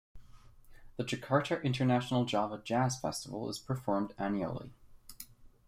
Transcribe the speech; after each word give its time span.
The 0.97 1.03
Jakarta 1.03 1.61
International 1.61 2.25
Java 2.25 2.59
Jazz 2.65 2.99
Festival 2.99 3.49
is 3.51 3.59
performed 3.59 4.15
annually. 4.17 4.71